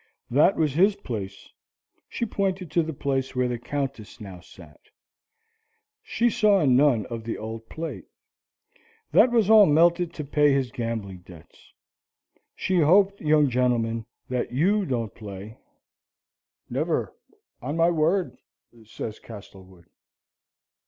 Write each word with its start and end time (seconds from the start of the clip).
"That 0.31 0.55
was 0.55 0.73
his 0.73 0.95
place," 0.95 1.49
she 2.09 2.25
pointed 2.25 2.71
to 2.71 2.81
the 2.81 2.91
place 2.91 3.35
where 3.35 3.47
the 3.47 3.59
Countess 3.59 4.19
now 4.19 4.39
sat. 4.39 4.79
She 6.01 6.27
saw 6.27 6.65
none 6.65 7.05
of 7.11 7.23
the 7.23 7.37
old 7.37 7.69
plate. 7.69 8.05
That 9.11 9.29
was 9.29 9.47
all 9.51 9.67
melted 9.67 10.11
to 10.15 10.23
pay 10.25 10.53
his 10.53 10.71
gambling 10.71 11.19
debts. 11.19 11.71
She 12.55 12.79
hoped, 12.79 13.21
"Young 13.21 13.47
gentlemen, 13.47 14.07
that 14.27 14.51
you 14.51 14.87
don't 14.87 15.13
play." 15.13 15.59
"Never, 16.67 17.13
on 17.61 17.77
my 17.77 17.91
word," 17.91 18.35
says 18.83 19.19
Castlewood. 19.19 19.85